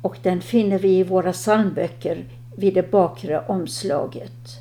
[0.01, 2.25] Och den finner vi i våra psalmböcker
[2.55, 4.59] vid det bakre omslaget.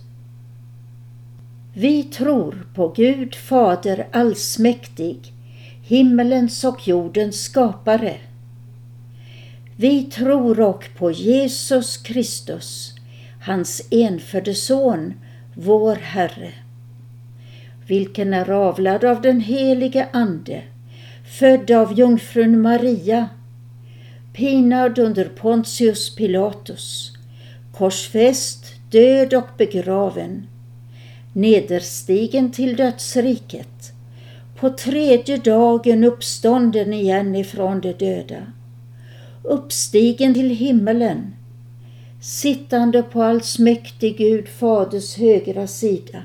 [1.72, 5.33] Vi tror på Gud Fader allsmäktig,
[5.86, 8.16] himmelens och jordens skapare.
[9.76, 12.94] Vi tror och på Jesus Kristus,
[13.42, 15.14] hans enfödde son,
[15.54, 16.52] vår Herre,
[17.86, 20.62] vilken är avlad av den helige Ande,
[21.38, 23.28] född av jungfrun Maria,
[24.32, 27.12] pinad under Pontius Pilatus,
[27.72, 30.46] korsfäst, död och begraven,
[31.32, 33.93] nederstigen till dödsriket,
[34.56, 38.46] på tredje dagen uppstånden igen ifrån de döda,
[39.42, 41.34] uppstigen till himmelen,
[42.20, 46.22] sittande på allsmäktig Gud Faders högra sida,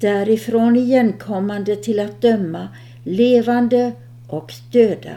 [0.00, 2.68] därifrån igenkommande till att döma
[3.04, 3.92] levande
[4.28, 5.16] och döda.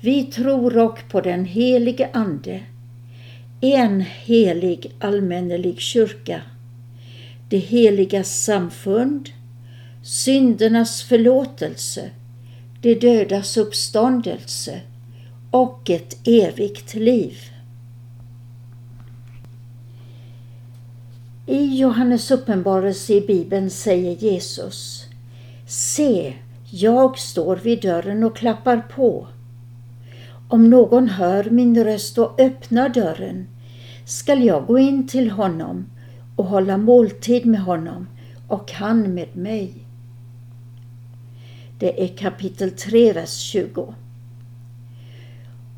[0.00, 2.60] Vi tror och på den helige Ande,
[3.60, 6.42] en helig allmännelig kyrka,
[7.48, 9.28] det heliga samfund,
[10.02, 12.10] syndernas förlåtelse,
[12.80, 14.80] de dödas uppståndelse
[15.50, 17.38] och ett evigt liv.
[21.46, 25.06] I Johannes uppenbarelse i Bibeln säger Jesus
[25.66, 26.34] Se,
[26.70, 29.26] jag står vid dörren och klappar på.
[30.48, 33.46] Om någon hör min röst och öppnar dörren
[34.04, 35.86] skall jag gå in till honom
[36.36, 38.06] och hålla måltid med honom
[38.48, 39.89] och han med mig.
[41.80, 43.94] Det är kapitel 3, vers 20.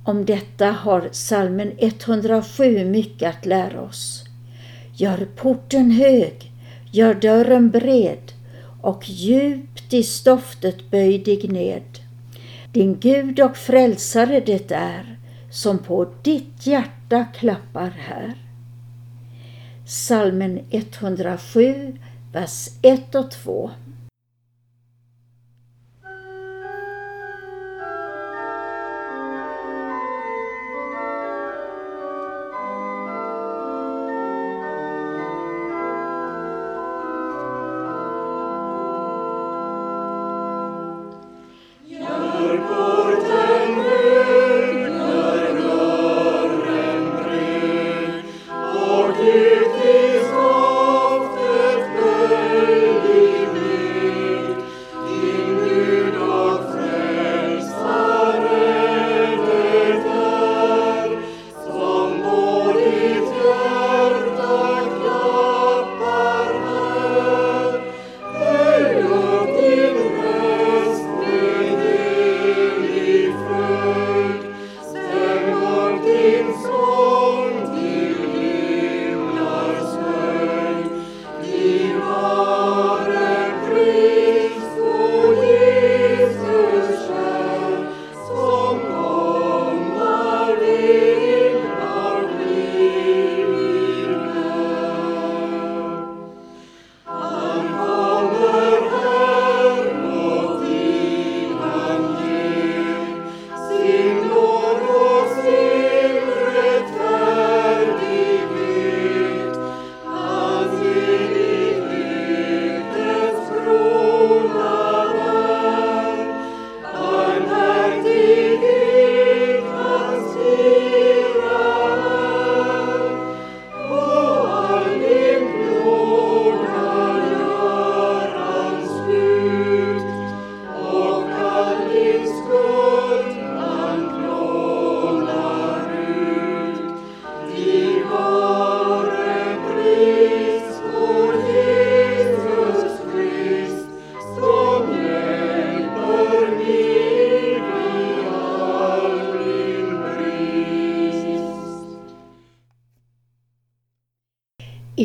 [0.04, 4.24] Om detta har salmen 107 mycket att lära oss.
[4.94, 6.52] Gör porten hög,
[6.92, 8.32] gör dörren bred
[8.80, 11.98] och djupt i stoftet böj dig ned.
[12.72, 15.18] Din Gud och frälsare det är
[15.50, 18.34] som på ditt hjärta klappar här.
[19.86, 21.98] Salmen 107,
[22.32, 23.70] vers 1 och 2.
[49.22, 49.61] Deus.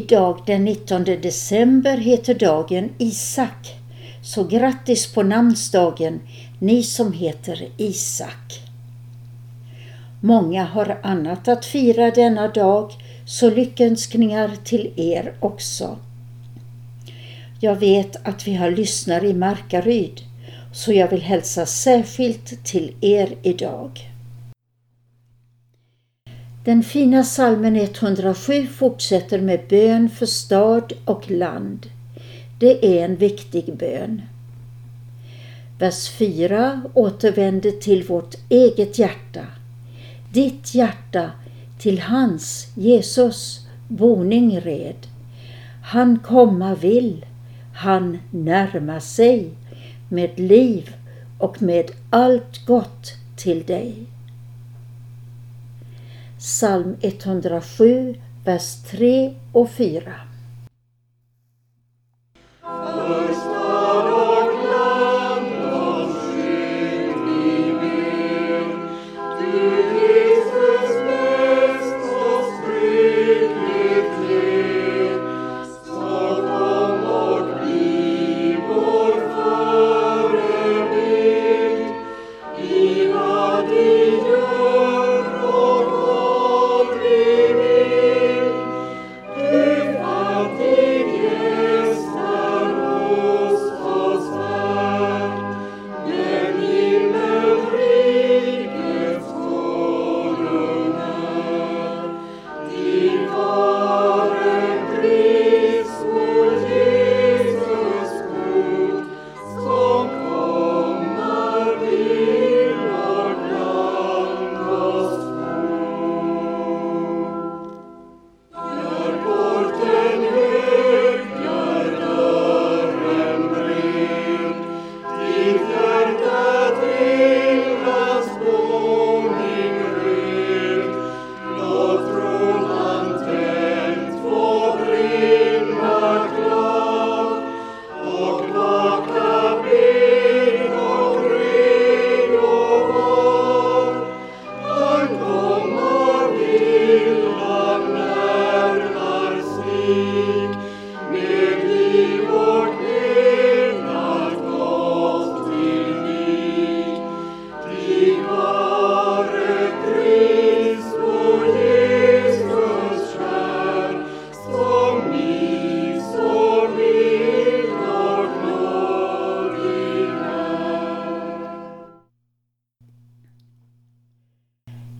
[0.10, 3.76] Idag den 19 december heter dagen Isak.
[4.24, 6.20] Så grattis på namnsdagen
[6.60, 8.62] ni som heter Isak.
[10.22, 12.92] Många har annat att fira denna dag,
[13.26, 15.98] så lyckönskningar till er också.
[17.60, 20.22] Jag vet att vi har lyssnare i Markaryd,
[20.74, 24.12] så jag vill hälsa särskilt till er idag.
[26.68, 31.90] Den fina salmen 107 fortsätter med bön för stad och land.
[32.60, 34.22] Det är en viktig bön.
[35.80, 39.46] Vers 4 återvänder till vårt eget hjärta.
[40.34, 41.32] Ditt hjärta
[41.80, 45.08] till hans, Jesus, boning red.
[45.84, 47.26] Han komma vill,
[47.74, 49.50] han närma sig
[50.10, 50.96] med liv
[51.38, 54.07] och med allt gott till dig.
[56.48, 58.16] Psalm 107,
[58.46, 60.27] vers 3 och 4.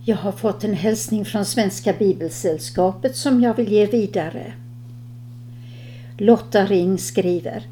[0.08, 4.52] Jag har fått en hälsning från Svenska Bibelsällskapet som jag vill ge vidare.
[6.18, 7.62] Lotta Ring skriver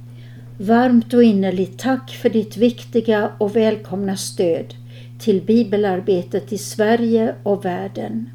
[0.58, 4.74] Varmt och innerligt tack för ditt viktiga och välkomna stöd
[5.18, 8.30] till bibelarbetet i Sverige och världen.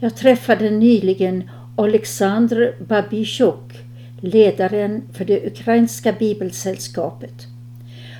[0.00, 3.78] Jag träffade nyligen Oleksandr Babichuk,
[4.20, 7.46] ledaren för det ukrainska bibelsällskapet.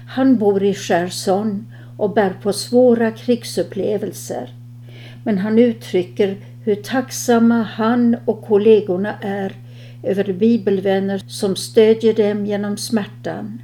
[0.08, 1.66] Han bor i Cherson
[1.98, 4.54] och bär på svåra krigsupplevelser.
[5.24, 9.52] Men han uttrycker hur tacksamma han och kollegorna är
[10.02, 13.62] över bibelvänner som stödjer dem genom smärtan.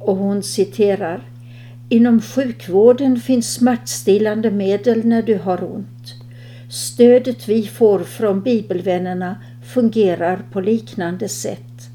[0.00, 1.22] Och hon citerar
[1.88, 6.14] Inom sjukvården finns smärtstillande medel när du har ont.
[6.70, 9.36] Stödet vi får från bibelvännerna
[9.74, 11.90] fungerar på liknande sätt.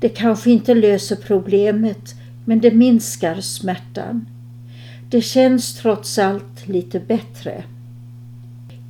[0.00, 2.14] Det kanske inte löser problemet,
[2.44, 4.26] men det minskar smärtan.
[5.10, 7.64] Det känns trots allt lite bättre.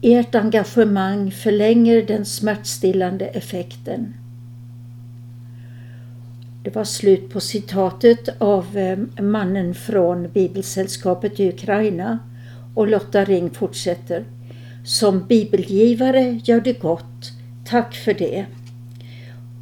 [0.03, 4.15] Ert engagemang förlänger den smärtstillande effekten.
[6.65, 12.19] Det var slut på citatet av eh, mannen från Bibelsällskapet i Ukraina
[12.75, 14.25] och Lotta Ring fortsätter.
[14.85, 17.33] Som bibelgivare gör du gott.
[17.65, 18.47] Tack för det.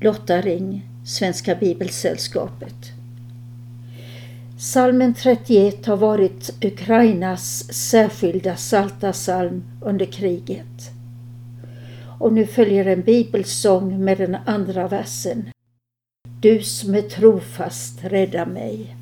[0.00, 2.97] Lotta Ring, Svenska Bibelsällskapet.
[4.60, 10.90] Salmen 31 har varit Ukrainas särskilda saltasalm under kriget.
[12.20, 15.50] Och nu följer en bibelsång med den andra versen.
[16.40, 18.96] Du som är trofast, rädda mig.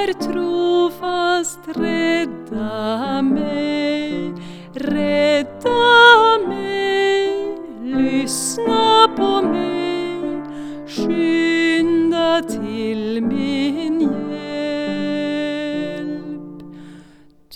[0.00, 4.34] Är trofast rädda mig,
[4.74, 5.78] rädda
[6.48, 10.42] mig, lyssna på mig,
[10.86, 14.50] skynda till min hjälp.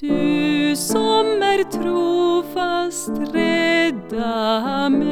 [0.00, 5.03] Du som är trofast, rädda mig,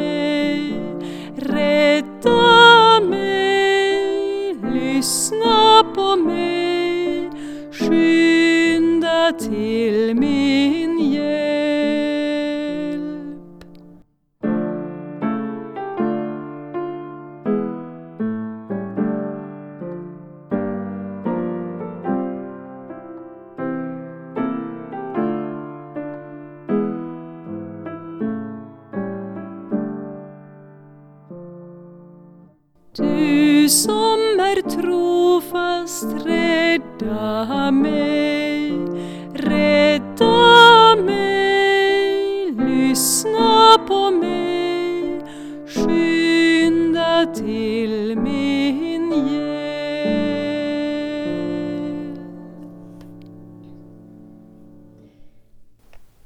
[33.63, 38.73] Du som är trofast, rädda mig,
[39.35, 45.21] rädda mig, lyssna på mig,
[45.67, 49.73] skynda till min hjälp.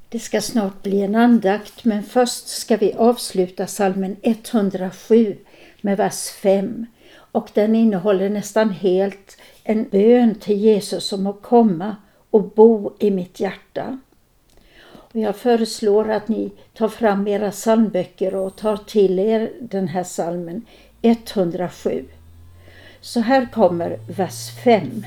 [0.09, 5.37] Det ska snart bli en andakt men först ska vi avsluta salmen 107
[5.81, 6.87] med vers 5
[7.37, 11.97] och den innehåller nästan helt en bön till Jesus om att komma
[12.31, 13.99] och bo i mitt hjärta.
[14.93, 20.05] Och jag föreslår att ni tar fram era psalmböcker och tar till er den här
[20.05, 20.63] salmen
[21.03, 22.05] 107.
[23.01, 25.05] Så här kommer vers 5.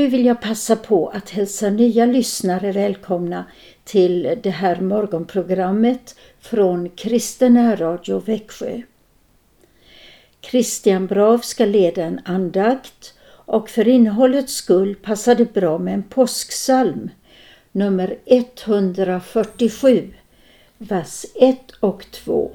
[0.00, 3.44] Nu vill jag passa på att hälsa nya lyssnare välkomna
[3.84, 8.82] till det här morgonprogrammet från Kristen Radio Växjö.
[10.40, 16.02] Christian Brav ska leda en andakt och för innehållets skull passar det bra med en
[16.02, 17.10] påsksalm,
[17.72, 20.14] nummer 147,
[20.78, 22.50] vers 1 och 2.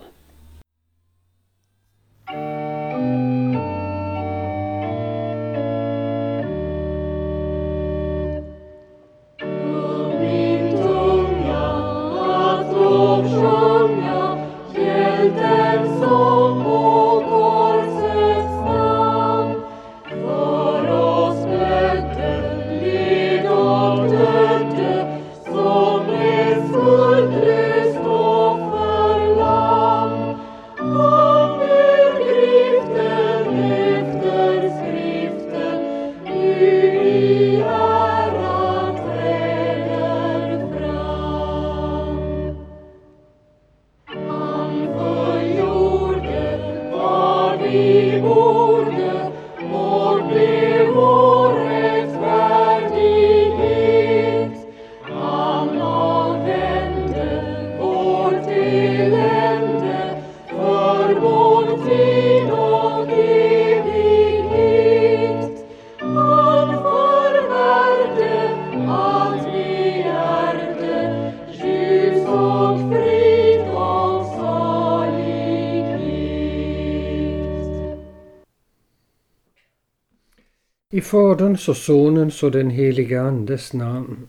[81.05, 84.27] Faderns och Sonens och den helige Andes namn.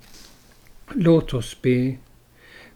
[0.92, 1.96] Låt oss be.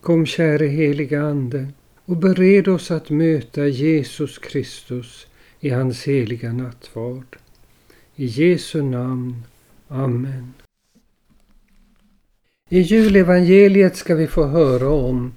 [0.00, 1.68] Kom käre helige Ande
[2.04, 5.26] och bered oss att möta Jesus Kristus
[5.60, 7.36] i hans heliga nattvard.
[8.16, 9.42] I Jesu namn.
[9.88, 10.54] Amen.
[12.68, 15.32] I julevangeliet ska vi få höra om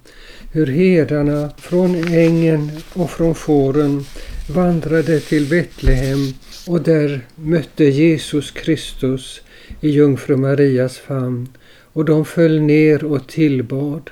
[0.52, 4.06] hur herdarna från ängen och från fåren
[4.50, 6.34] vandrade till Betlehem
[6.68, 9.42] och där mötte Jesus Kristus
[9.82, 11.48] i jungfru Marias famn
[11.94, 14.10] och de föll ner och tillbad.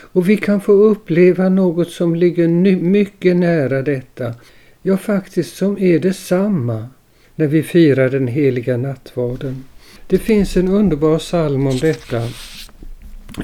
[0.00, 4.34] Och vi kan få uppleva något som ligger mycket nära detta,
[4.82, 6.88] ja faktiskt som är detsamma
[7.34, 9.64] när vi firar den heliga nattvarden.
[10.06, 12.28] Det finns en underbar psalm om detta.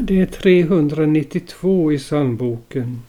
[0.00, 3.02] Det är 392 i psalmboken.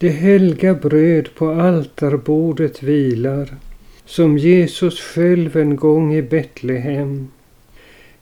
[0.00, 3.56] Det helga bröd på altarbordet vilar
[4.04, 7.28] som Jesus själv en gång i Betlehem.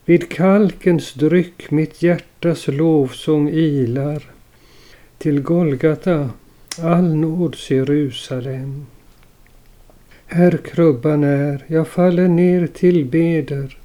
[0.05, 4.23] Vid kalkens dryck mitt hjärtas lovsång ilar
[5.17, 6.29] till Golgata,
[6.81, 8.85] all nåds Jerusalem.
[10.25, 13.77] Här krubban är, jag faller ner till beder.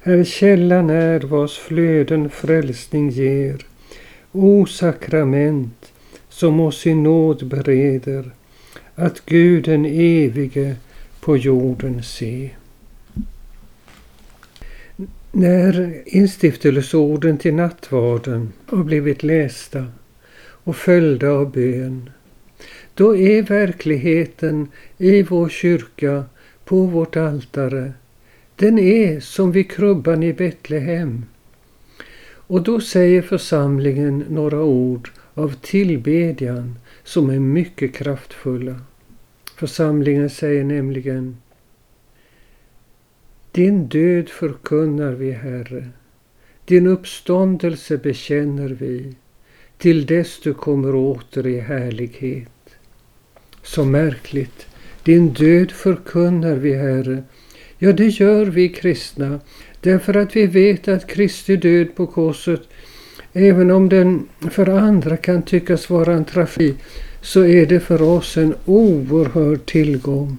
[0.00, 3.66] Här källan är, vars flöden frälsning ger.
[4.32, 5.92] O sakrament,
[6.40, 8.30] som oss i nåd bereder,
[8.94, 10.76] att Gud den evige
[11.20, 12.50] på jorden se.
[15.32, 19.86] När instiftelseorden till nattvarden har blivit lästa
[20.64, 22.10] och följda av bön,
[22.94, 26.24] då är verkligheten i vår kyrka,
[26.64, 27.92] på vårt altare,
[28.56, 31.24] den är som vid krubban i Betlehem.
[32.32, 38.80] Och då säger församlingen några ord av tillbedjan som är mycket kraftfulla.
[39.56, 41.36] Församlingen säger nämligen
[43.52, 45.88] Din död förkunnar vi, Herre.
[46.64, 49.14] Din uppståndelse bekänner vi
[49.78, 52.76] till dess du kommer åter i härlighet.
[53.62, 54.66] Så märkligt.
[55.02, 57.22] Din död förkunnar vi, Herre.
[57.78, 59.40] Ja, det gör vi kristna
[59.80, 62.62] därför att vi vet att Kristi död på korset,
[63.32, 66.76] även om den för andra kan tyckas vara en trafik,
[67.22, 70.38] så är det för oss en oerhörd tillgång.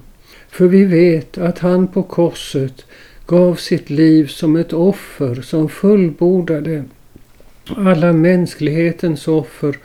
[0.50, 2.86] För vi vet att han på korset
[3.26, 6.84] gav sitt liv som ett offer som fullbordade
[7.78, 9.78] alla mänsklighetens offer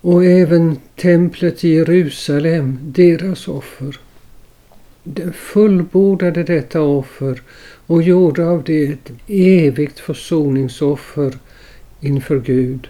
[0.00, 3.98] och även templet i Jerusalem, deras offer.
[5.02, 7.42] Den fullbordade detta offer
[7.86, 11.34] och gjorde av det ett evigt försoningsoffer
[12.00, 12.88] inför Gud.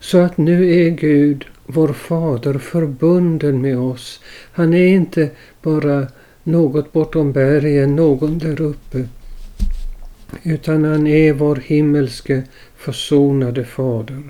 [0.00, 4.20] Så att nu är Gud vår fader förbunden med oss.
[4.52, 5.30] Han är inte
[5.62, 6.06] bara
[6.44, 9.08] något bortom bergen, någon där uppe.
[10.42, 12.42] Utan han är vår himmelske
[12.76, 14.22] försonade fader.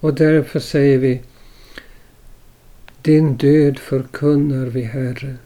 [0.00, 1.20] Och därför säger vi
[3.02, 5.36] Din död förkunnar vi, Herre.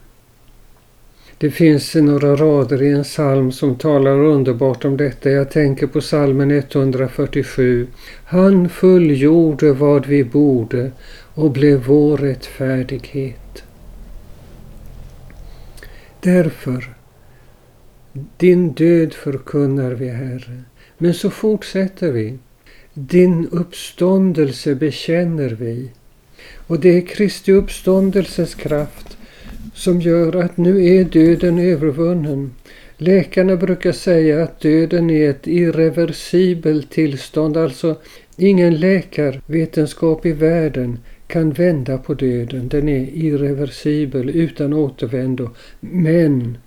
[1.39, 5.31] Det finns några rader i en psalm som talar underbart om detta.
[5.31, 7.87] Jag tänker på psalmen 147.
[8.25, 10.91] Han fullgjorde vad vi borde
[11.35, 13.65] och blev vår rättfärdighet.
[16.21, 16.95] Därför,
[18.37, 20.63] din död förkunnar vi, Herre.
[20.99, 22.39] Men så fortsätter vi.
[22.95, 25.91] Din uppståndelse bekänner vi.
[26.67, 29.17] Och det är Kristi uppståndelses kraft
[29.75, 32.51] som gör att nu är döden övervunnen.
[32.97, 37.97] Läkarna brukar säga att döden är ett irreversibelt tillstånd, alltså
[38.37, 42.69] ingen läkarvetenskap i världen kan vända på döden.
[42.69, 45.51] Den är irreversibel, utan återvändo.
[45.81, 46.59] Men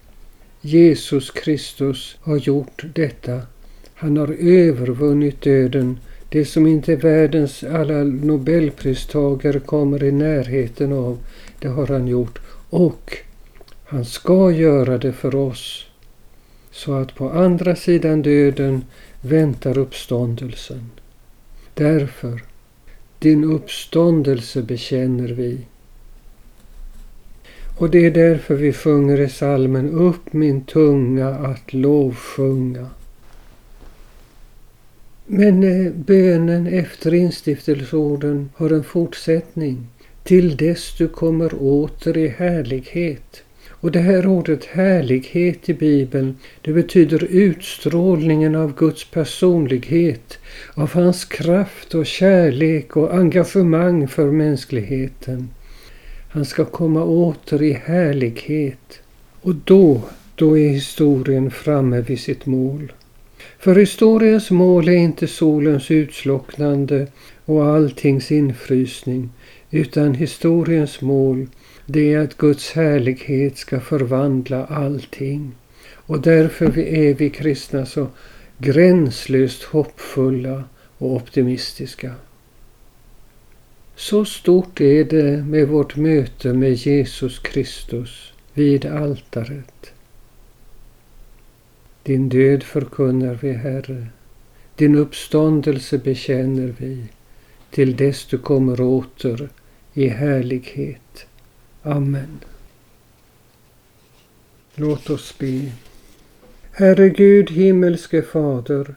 [0.61, 3.41] Jesus Kristus har gjort detta.
[3.93, 5.99] Han har övervunnit döden.
[6.29, 11.17] Det som inte världens alla nobelpristagare kommer i närheten av,
[11.59, 12.39] det har han gjort.
[12.69, 13.17] Och
[13.85, 15.85] han ska göra det för oss.
[16.71, 18.85] Så att på andra sidan döden
[19.21, 20.91] väntar uppståndelsen.
[21.73, 22.43] Därför
[23.19, 25.57] din uppståndelse bekänner vi.
[27.77, 32.89] Och det är därför vi sjunger i salmen Upp min tunga att lovsjunga.
[35.25, 39.87] Men eh, bönen efter instiftelseorden har en fortsättning.
[40.27, 43.43] Till dess du kommer åter i härlighet.
[43.69, 50.37] Och det här ordet härlighet i Bibeln, det betyder utstrålningen av Guds personlighet,
[50.73, 55.49] av hans kraft och kärlek och engagemang för mänskligheten.
[56.29, 58.99] Han ska komma åter i härlighet.
[59.41, 60.01] Och då,
[60.35, 62.91] då är historien framme vid sitt mål.
[63.59, 67.07] För historiens mål är inte solens utslocknande
[67.45, 69.29] och alltings infrysning,
[69.77, 71.47] utan historiens mål
[71.85, 75.55] det är att Guds härlighet ska förvandla allting.
[75.93, 78.07] Och därför är vi kristna så
[78.57, 80.63] gränslöst hoppfulla
[80.97, 82.13] och optimistiska.
[83.95, 89.91] Så stort är det med vårt möte med Jesus Kristus vid altaret.
[92.03, 94.07] Din död förkunnar vi, Herre.
[94.75, 97.03] Din uppståndelse bekänner vi
[97.71, 99.49] till dess du kommer åter
[99.97, 101.25] i härlighet.
[101.81, 102.39] Amen.
[104.75, 105.71] Låt oss be.
[106.71, 108.95] Herre Gud, himmelske Fader,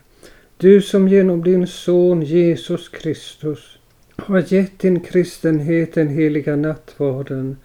[0.56, 3.78] du som genom din Son Jesus Kristus
[4.16, 7.56] har gett din kristenhet den heliga nattvarden,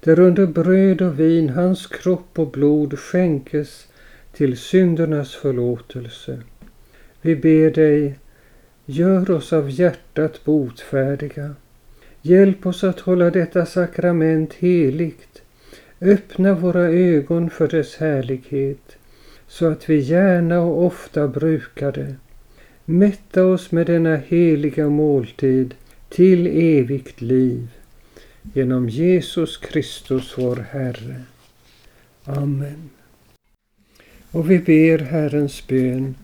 [0.00, 3.86] där under bröd och vin hans kropp och blod skänkes
[4.32, 6.42] till syndernas förlåtelse.
[7.20, 8.18] Vi ber dig,
[8.86, 11.54] gör oss av hjärtat botfärdiga.
[12.26, 15.42] Hjälp oss att hålla detta sakrament heligt.
[16.00, 18.96] Öppna våra ögon för dess härlighet,
[19.48, 22.14] så att vi gärna och ofta brukar det.
[22.84, 25.74] Mätta oss med denna heliga måltid
[26.08, 27.68] till evigt liv.
[28.54, 31.22] Genom Jesus Kristus vår Herre.
[32.24, 32.90] Amen.
[34.30, 36.14] Och vi ber Herrens bön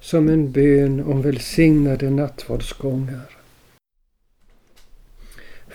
[0.00, 3.39] som en bön om välsignade nattvardsgångar.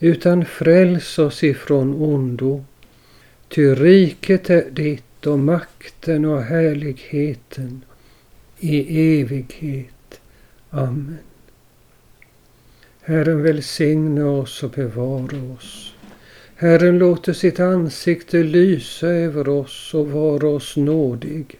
[0.00, 2.64] utan fräls oss ifrån ondo.
[3.48, 7.84] Ty riket är ditt och makten och härligheten
[8.58, 10.20] i evighet.
[10.70, 11.18] Amen.
[13.00, 15.94] Herren välsigne oss och bevara oss.
[16.56, 21.58] Herren låter sitt ansikte lysa över oss och vara oss nådig.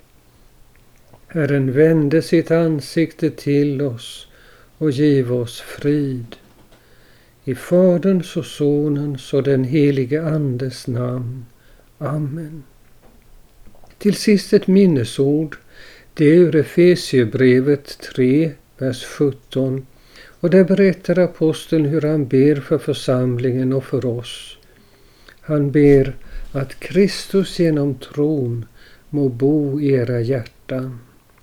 [1.28, 4.26] Herren vände sitt ansikte till oss
[4.78, 6.36] och giv oss frid.
[7.48, 11.44] I Faderns och Sonens och den helige Andes namn.
[11.98, 12.62] Amen.
[13.98, 15.56] Till sist ett minnesord.
[16.14, 19.86] Det är ur Efesiebrevet 3, vers 17.
[20.40, 24.58] Och där berättar aposteln hur han ber för församlingen och för oss.
[25.40, 26.16] Han ber
[26.52, 28.64] att Kristus genom tron
[29.10, 31.00] må bo i era hjärtan.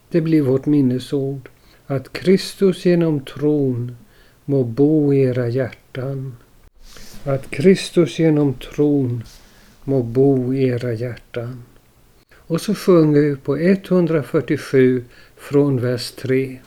[0.09, 1.49] Det blir vårt minnesord.
[1.85, 3.95] Att Kristus genom tron
[4.45, 6.35] må bo i era hjärtan.
[7.23, 9.23] Att Kristus genom tron
[9.83, 11.63] må bo i era hjärtan.
[12.35, 15.03] Och så sjunger vi på 147
[15.35, 16.59] från vers 3.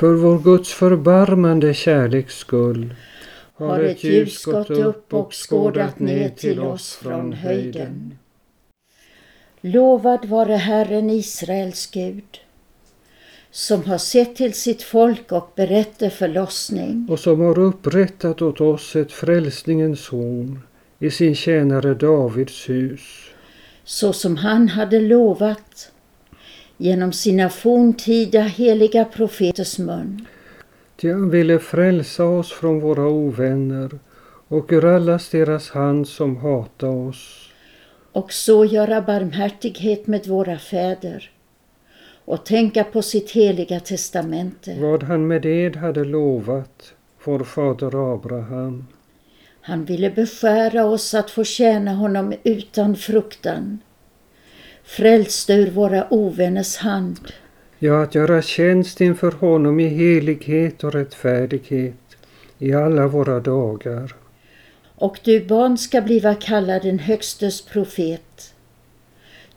[0.00, 2.94] För vår Guds förbarmande kärleks skull
[3.54, 8.18] har ett ljus gått upp och skådat ner till oss från höjden.
[9.60, 12.38] Lovad vare Herren Israels Gud,
[13.50, 18.96] som har sett till sitt folk och berett förlossning, och som har upprättat åt oss
[18.96, 20.60] ett frälsningens horn
[20.98, 23.00] i sin tjänare Davids hus.
[23.84, 25.89] så som han hade lovat
[26.80, 30.26] genom sina forntida heliga profeters mun.
[30.96, 33.90] Ty han ville frälsa oss från våra ovänner
[34.48, 37.50] och ur allas deras hand som hata oss.
[38.12, 41.30] och så göra barmhärtighet med våra fäder
[42.24, 44.76] och tänka på sitt heliga testamente.
[44.80, 46.92] Vad han med ed hade lovat
[47.24, 48.86] vår fader Abraham.
[49.60, 53.78] Han ville beskära oss att få tjäna honom utan fruktan,
[54.84, 57.18] frälste ur våra ovänners hand.
[57.78, 61.94] Ja, att göra tjänst inför honom i helighet och rättfärdighet
[62.58, 64.14] i alla våra dagar.
[64.94, 68.54] Och du barn ska bliva kallad den Högstes profet.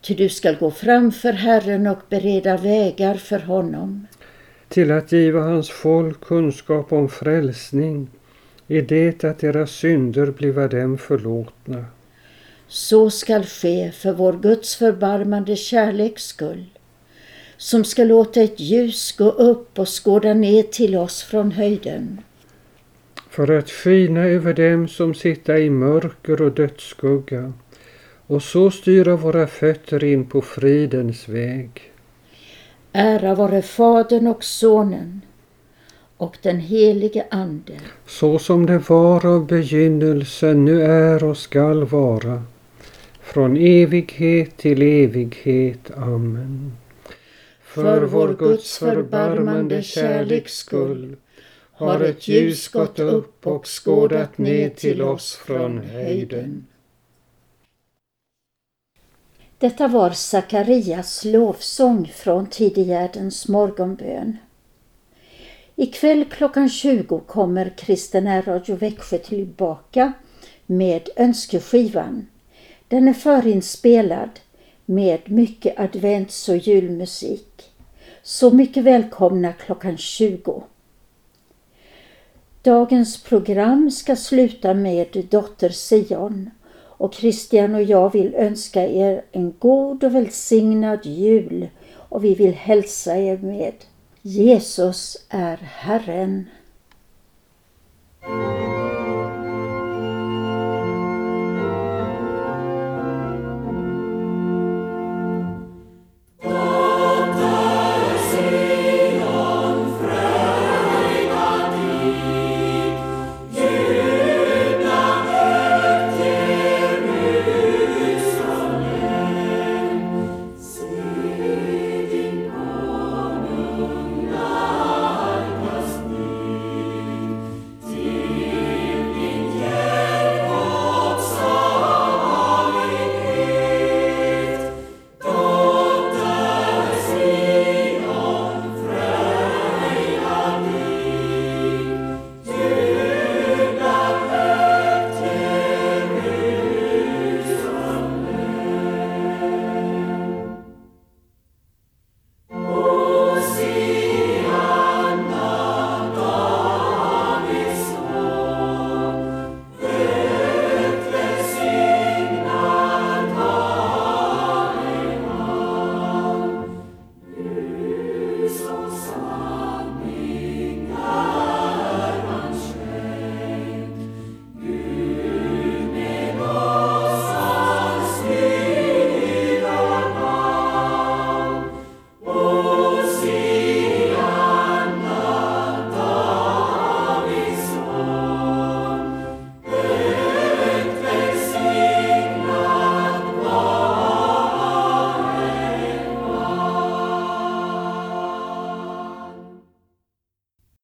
[0.02, 4.08] Ty du skall gå framför Herren och bereda vägar för honom.
[4.68, 8.08] till att giva hans folk kunskap om frälsning
[8.68, 11.86] i det att deras synder bliva dem förlåtna.
[12.74, 16.66] Så skall ske för vår Guds förbarmande kärleks skull,
[17.58, 22.22] som ska låta ett ljus gå upp och skåda ner till oss från höjden,
[23.30, 27.54] för att skina över dem som sitta i mörker och dödsskugga
[28.28, 31.92] och så styra våra fötter in på fridens väg.
[32.92, 35.22] Ära vare Fadern och Sonen
[36.18, 37.74] och den helige Ande,
[38.08, 42.44] Så som det var av begynnelsen, nu är och skall vara,
[43.34, 45.92] från evighet till evighet.
[45.92, 46.72] Amen.
[47.62, 51.16] För vår Guds förbarmande kärleks skull
[51.72, 56.68] har ett ljus gått upp och skådat ner till oss från höjden.
[59.58, 64.38] Detta var Sakarias lovsång från tidigärdens morgonbön.
[65.76, 70.14] Ikväll klockan 20 kommer Kristen Radio Växjö tillbaka
[70.66, 72.28] med önskeskivan.
[72.94, 74.30] Den är förinspelad
[74.86, 77.72] med mycket advents och julmusik.
[78.24, 80.64] Så mycket välkomna klockan 20.
[82.62, 89.54] Dagens program ska sluta med Dotter Sion och Christian och jag vill önska er en
[89.60, 93.74] god och välsignad jul och vi vill hälsa er med
[94.22, 96.46] Jesus är Herren.